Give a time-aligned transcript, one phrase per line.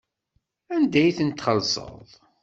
[0.75, 2.07] Anda ay tent-txellṣeḍ?